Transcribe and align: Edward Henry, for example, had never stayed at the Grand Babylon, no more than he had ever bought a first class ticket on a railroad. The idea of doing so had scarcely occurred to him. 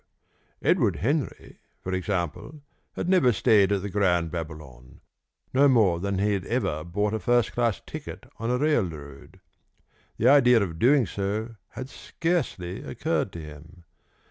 Edward 0.63 0.95
Henry, 0.95 1.59
for 1.83 1.93
example, 1.93 2.63
had 2.93 3.07
never 3.07 3.31
stayed 3.31 3.71
at 3.71 3.83
the 3.83 3.89
Grand 3.91 4.31
Babylon, 4.31 4.99
no 5.53 5.67
more 5.67 5.99
than 5.99 6.17
he 6.17 6.33
had 6.33 6.43
ever 6.47 6.83
bought 6.83 7.13
a 7.13 7.19
first 7.19 7.51
class 7.51 7.79
ticket 7.85 8.25
on 8.37 8.49
a 8.49 8.57
railroad. 8.57 9.41
The 10.17 10.27
idea 10.27 10.59
of 10.63 10.79
doing 10.79 11.05
so 11.05 11.53
had 11.73 11.87
scarcely 11.87 12.81
occurred 12.81 13.31
to 13.33 13.41
him. 13.43 13.83